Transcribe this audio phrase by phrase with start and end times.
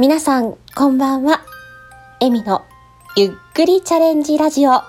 [0.00, 1.42] 皆さん、こんばんは。
[2.22, 2.64] エミの
[3.18, 4.80] ゆっくりチャレンジラジオ、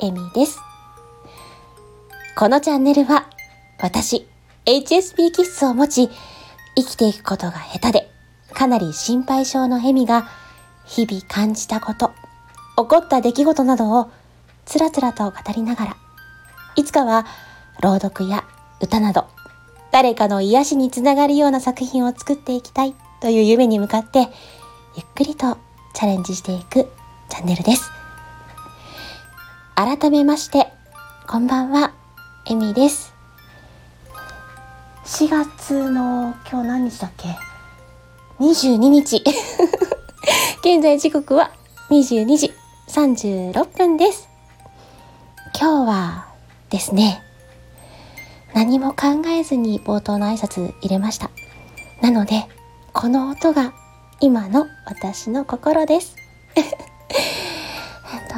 [0.00, 0.58] エミです。
[2.36, 3.28] このチャンネルは、
[3.78, 4.26] 私、
[4.64, 6.10] HSP 気質を持ち、
[6.74, 8.10] 生きていくことが下手で、
[8.52, 10.26] かなり心配性のエミが、
[10.86, 12.08] 日々感じたこと、
[12.78, 14.10] 起こった出来事などを、
[14.64, 15.96] つらつらと語りながら、
[16.74, 17.26] いつかは、
[17.80, 18.42] 朗読や
[18.80, 19.26] 歌など、
[19.92, 24.24] 誰かの癒しにつながるような作品を作っていきたいという夢に向かってゆ
[25.02, 25.58] っくりと
[25.94, 26.88] チャレンジしていく
[27.28, 27.90] チャンネルです。
[29.74, 30.68] 改めまして、
[31.26, 31.92] こんばんは、
[32.48, 33.12] エミです。
[35.06, 37.36] 4月の今日何日だっけ
[38.38, 39.24] ?22 日。
[40.62, 41.50] 現在時刻は
[41.90, 42.54] 22時
[42.86, 44.28] 36分です。
[45.60, 46.28] 今日は
[46.70, 47.24] ですね、
[48.54, 51.32] 何も考えずに冒頭の挨拶入れました。
[52.00, 52.46] なので、
[52.98, 53.74] この音が
[54.20, 56.16] 今の私の心です。
[56.56, 56.64] えっ
[58.26, 58.34] と、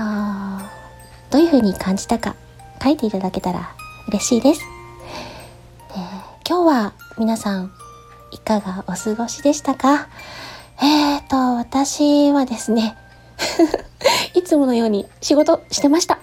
[1.30, 2.34] どういう風に感じたか
[2.82, 3.70] 書いていただけたら
[4.08, 4.62] 嬉しいです。
[4.62, 4.66] で
[6.48, 7.70] 今日は皆さん
[8.32, 10.08] いかがお過ごしでしたか？
[10.82, 12.96] えっ、ー、と、私はですね、
[14.34, 16.18] いつものように仕事してました。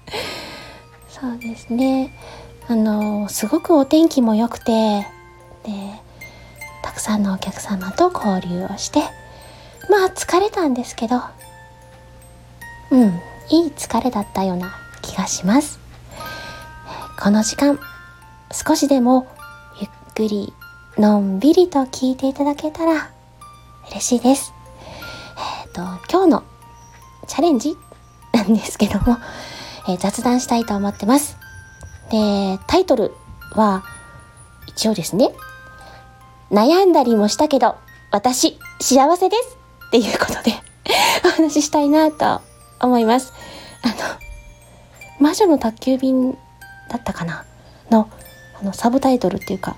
[1.08, 2.14] そうですね。
[2.68, 5.06] あの、すごくお天気も良くて、
[5.64, 6.02] で、
[6.90, 8.98] たくさんのお客様と交流をして
[9.88, 11.20] まあ疲れたんですけど
[12.90, 15.78] うんいい疲れだったような気がします。
[17.20, 17.78] この時間
[18.52, 19.28] 少しでも
[19.80, 20.52] ゆっくり
[20.98, 23.10] のんびりと聞いていただけたら
[23.90, 24.52] 嬉しいです。
[25.64, 26.44] えっ、ー、と今日の
[27.28, 27.76] チャレンジ
[28.32, 29.18] なんですけども、
[29.88, 31.36] えー、雑談したいと思ってます。
[32.10, 33.12] でタイトル
[33.52, 33.84] は
[34.66, 35.30] 一応ですね
[36.50, 37.76] 悩んだりもしたけど、
[38.10, 39.56] 私、幸せです
[39.86, 40.54] っていうことで
[41.24, 42.40] お話ししたいなと
[42.80, 43.32] 思います。
[43.82, 43.94] あの、
[45.20, 47.44] 魔女の宅急便だったかな
[47.90, 48.08] の、
[48.60, 49.76] あの、サブタイトルっていうか、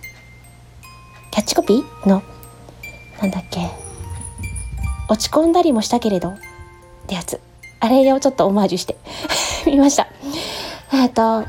[1.31, 2.23] キャッチコピーの、
[3.21, 3.71] なんだっけ、
[5.11, 6.37] 落ち込んだりもしたけれど、っ
[7.07, 7.39] てやつ。
[7.81, 8.97] あれをちょっとオマージュして
[9.67, 10.07] 見ました。
[10.93, 11.47] えっと、 あ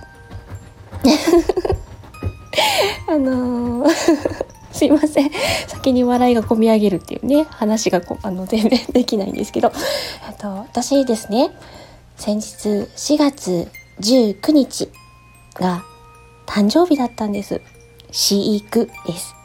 [3.09, 4.43] のー
[4.84, 5.32] すいません。
[5.68, 9.72] 先に笑いがこみ上げるっていうね話がこあの全然できないんですけど。
[10.38, 11.52] と私ですね
[12.18, 13.70] 先日4月
[14.02, 14.90] 19日
[15.54, 15.86] が
[16.46, 17.62] 誕生日だったんです。
[18.12, 19.36] 飼育です。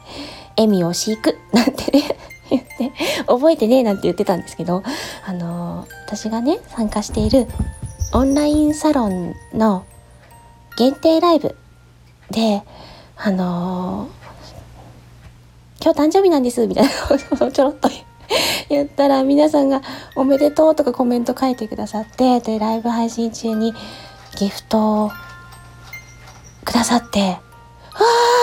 [0.57, 2.17] エミを飼育なんてね
[2.49, 2.91] 言って
[3.25, 4.83] 覚えてねえなんて言ってたんですけど
[5.25, 7.47] あの私がね参加している
[8.11, 9.85] オンラインサロンの
[10.77, 11.55] 限定ライブ
[12.29, 12.61] で
[13.15, 14.09] あの
[15.81, 17.89] 今日誕生日なんです、みたいなことをちょろっと
[18.69, 19.81] 言ったら、皆さんが
[20.15, 23.73] おめでとうとかコメント書いてくださって、で、ライブ配信中に
[24.37, 25.11] ギフトを
[26.65, 27.39] くださって、わ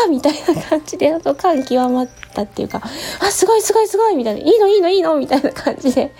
[0.07, 2.81] ーみたいな感じで、あと感極まったっていうか、
[3.21, 6.15] あ、すごいすごいすごいみたいな、いいのいいのいいのみたいな感じで、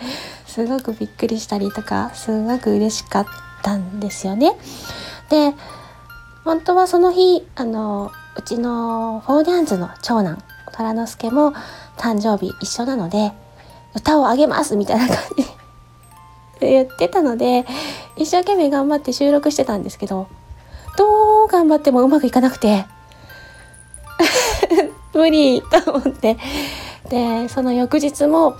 [0.47, 3.27] すごくびっくりしたりとか、すごく嬉しかっ
[3.62, 4.53] たんですよね。
[5.31, 5.54] で、
[6.44, 10.43] 本当はその日、あの、うちのフォーデャンズの長男
[10.76, 11.53] 虎之助も
[11.97, 13.32] 誕生日一緒なので
[13.94, 15.44] 歌をあげますみたいな感じ
[16.60, 17.66] で 言ってたので
[18.16, 20.28] 一生懸命頑張って収録してたんですけど
[20.97, 22.86] どう頑張ってもうまくいかなくて
[25.15, 26.36] 無理と思って
[27.09, 28.56] でその翌日も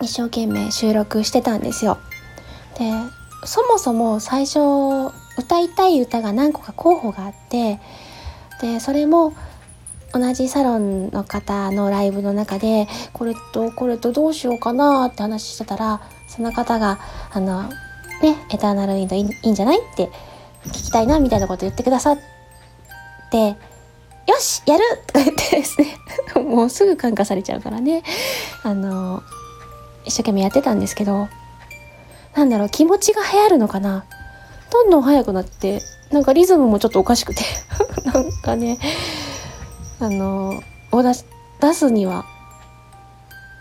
[0.00, 1.98] 一生懸命収録してたんですよ。
[2.78, 2.92] で
[3.44, 4.58] そもそも最初
[5.36, 7.80] 歌いたい歌が何個か候補があって
[8.60, 9.32] でそれも
[10.12, 16.98] 同じサロンの方のライブの中でこれとこれとどうしようかなって話してたらその方が
[17.30, 17.64] あの
[18.22, 20.10] ねエターナルウィンドいいんじゃないって
[20.66, 22.18] 聞きたいなみたいなこと言ってくださっ
[23.30, 23.56] てよ
[24.40, 24.84] しやる!
[25.06, 25.96] とか言ってですね
[26.42, 28.02] もうすぐ感化されちゃうからね。
[28.62, 29.22] あの
[30.04, 31.28] 一生懸命やってたんですけど
[32.34, 34.04] なんだろう気持ちが流行るのかな。
[34.70, 37.42] どんどん速くなってなんかリズムもちょっとおかしくて
[38.04, 38.78] なんかね
[40.00, 40.62] あの
[40.92, 41.12] を出
[41.60, 42.24] 出すには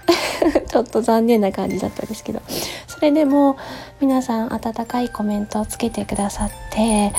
[0.70, 2.42] ちょっと残念な感じだったんですけど
[2.88, 3.58] それでも
[4.00, 7.12] 皆さん温かいコメントをつけてくださって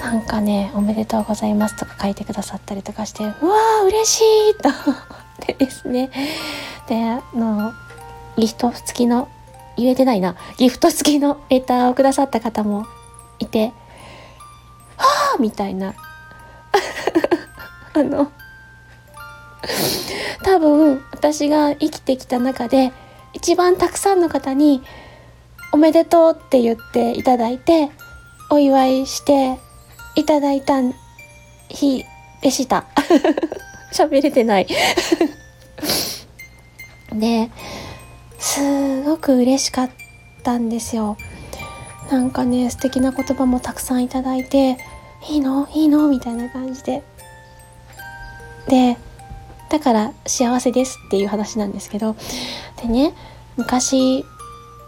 [0.00, 4.20] なんかね「おめでとうございます」とか書いてくださったりとかしてうわー嬉し
[4.50, 5.00] いと 思っ
[5.40, 6.10] てですね
[6.88, 7.72] であの
[8.36, 9.28] ギフト付きの
[9.76, 12.86] 言えてないなギフト付きのレターをくださった方も
[13.38, 13.72] いて
[14.96, 15.94] 「はあ!」みたいな
[17.96, 18.30] あの
[20.44, 22.92] 多分私が生きてきた中で
[23.32, 24.82] 一番たくさんの方に
[25.72, 27.90] 「おめでとう」って言っていただいて
[28.50, 29.58] お祝いして
[30.14, 30.80] いただいた
[31.70, 32.04] 日
[32.42, 32.84] でした。
[33.92, 34.66] 喋れてない。
[37.12, 37.50] で
[38.38, 39.90] すごく嬉しかっ
[40.42, 41.16] たんですよ。
[42.10, 44.76] なんかね素敵な言葉もたくさんいただいて
[45.28, 45.66] いいの？
[45.72, 46.08] いいの？
[46.08, 47.02] みたいな感じで。
[48.68, 48.96] で
[49.68, 52.16] だから幸せですっていう話なんですけど
[52.80, 53.14] でね
[53.56, 54.24] 昔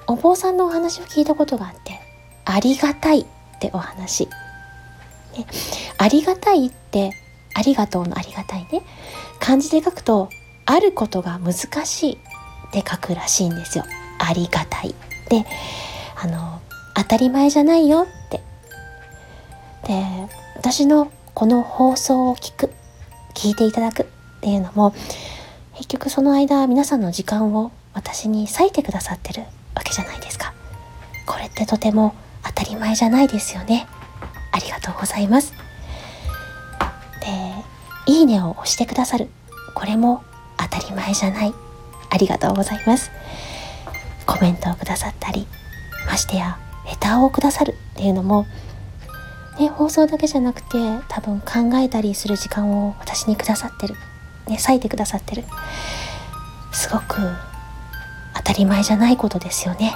[0.06, 2.00] お坊さんのお話を聞いたことがあって
[2.44, 3.26] ありがたいっ
[3.60, 4.30] てお話、ね、
[5.98, 7.12] ありがたいって
[7.54, 8.82] ありがとうのありがたいね。
[9.40, 10.28] 漢字で書くと
[10.64, 11.54] あることが難
[11.84, 13.84] しいって書くらしいんですよ。
[14.18, 14.94] ありがたい
[15.28, 15.44] で
[16.16, 16.60] あの
[16.94, 18.40] 当たり前じゃないよって。
[19.86, 20.04] で
[20.56, 22.72] 私のこの放送を聞く
[23.38, 24.06] 聞いていただくっ
[24.40, 24.92] ていうのも
[25.76, 29.44] 結局その間皆さんの時間を私に割いてくださってる
[29.76, 30.52] わけじゃないですか。
[31.24, 32.14] これってとても
[32.44, 33.86] 当たり前じゃないですよね。
[34.50, 35.52] ありがとうございます。
[37.20, 39.28] でいいねを押してくださる。
[39.74, 40.24] これも
[40.56, 41.54] 当たり前じゃない。
[42.10, 43.12] ありがとうございます。
[44.26, 45.46] コメントをくださったり
[46.08, 48.46] ましてやレターをくださるっていうのも
[49.58, 50.78] ね、放送だけじゃなくて
[51.08, 53.94] 多分考えたりする時間を私にくださってる、
[54.46, 55.44] ね、割いてくださってる。
[56.72, 57.16] すごく
[58.36, 59.92] 当たり前じゃないことですよね。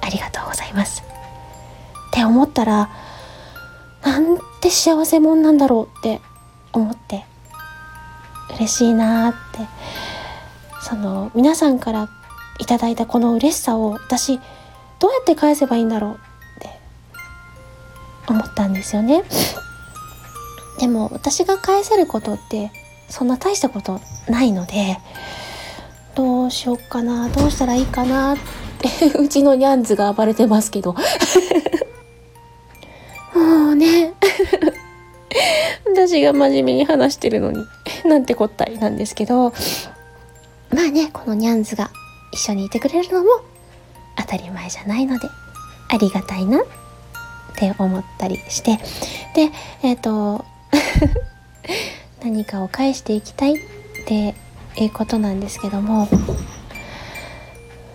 [0.00, 1.02] ありがとうございます。
[1.02, 2.90] って思ったら
[4.02, 6.20] なんて幸せもんなんだろうって
[6.72, 7.24] 思って。
[8.56, 9.60] 嬉しいなって。
[10.82, 12.08] その皆さんから
[12.58, 14.38] いただいたこの嬉しさを私
[14.98, 16.29] どうやって返せばいいんだろう
[18.32, 19.24] 思ったんですよね。
[20.78, 22.70] でも私が返せることって
[23.08, 24.98] そんな大したことないので
[26.14, 28.38] どうしよっかなどうしたらいいかなっ
[28.78, 30.94] てうちのニャンズが暴れてますけど。
[30.94, 31.00] も
[33.70, 34.12] うね
[35.86, 37.64] 私が真面目に話してるのに
[38.04, 39.52] なんてこったいなんですけど。
[40.72, 41.90] まあねこのニャンズが
[42.32, 43.28] 一緒にいてくれるのも
[44.16, 45.28] 当たり前じゃないので
[45.88, 46.62] ありがたいな。
[47.50, 48.78] って思ったりして
[49.34, 49.50] で
[49.82, 50.44] えっ、ー、と
[52.22, 53.56] 何かを返していきたいっ
[54.06, 54.34] て
[54.76, 56.08] いうことなんですけども、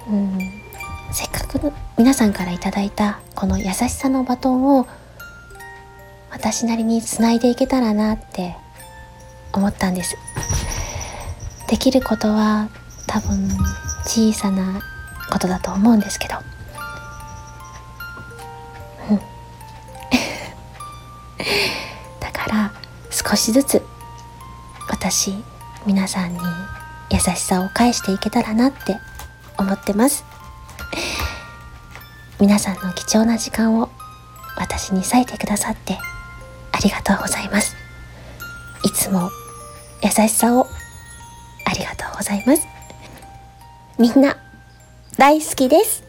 [0.10, 0.40] うん、
[1.12, 4.88] せっかく皆さんから頂いたこの優しさのバトンを
[6.32, 8.56] 私なりにつないでいけたらなって
[9.54, 10.18] 思ったんです。
[11.70, 12.70] できることは
[13.08, 13.50] 多分
[14.04, 14.82] 小さな
[15.32, 16.36] ことだと思うんですけど、
[22.56, 22.72] から
[23.10, 23.82] 少しずつ
[24.90, 25.36] 私
[25.86, 26.40] 皆さんに
[27.12, 28.98] 優しさを返していけたらなって
[29.58, 30.26] 思ってます。
[32.40, 33.90] 皆さんの貴重な時間を
[34.58, 35.98] 私に割いてくださって
[36.72, 37.76] ありがとうございます。
[38.84, 39.30] いつも
[40.02, 40.68] 優しさを
[41.66, 42.68] ありがとうございます。
[43.98, 44.38] みんな
[45.18, 46.04] 大好きです。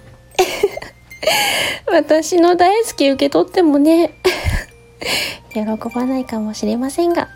[1.90, 4.12] 私の大好き受け取ってもね
[5.64, 7.28] 喜ばないかもしれませんが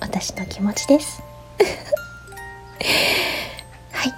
[0.00, 1.22] 私の気持ちです。
[3.92, 4.12] はい。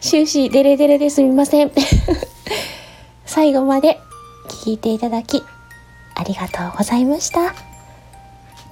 [0.00, 1.72] 終始デレデレですみません。
[3.26, 4.00] 最後まで
[4.64, 5.42] 聞いていただき
[6.14, 7.54] ありがとうございました。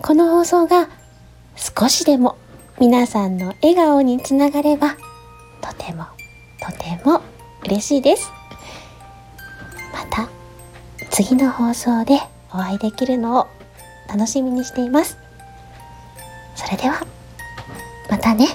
[0.00, 0.88] この放送が
[1.56, 2.36] 少しでも
[2.80, 4.96] 皆さんの笑顔につながれば
[5.60, 6.06] とても
[6.60, 7.20] とても
[7.64, 8.32] 嬉しいです。
[11.16, 12.18] 次の放送で
[12.50, 13.46] お会いできるのを
[14.08, 15.16] 楽しみにしています
[16.56, 17.06] それでは
[18.10, 18.48] またね。